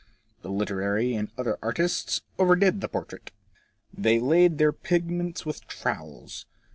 [0.41, 3.29] The literary and other artists over did the portrait.
[3.93, 6.47] They laid on their pigments with trowels.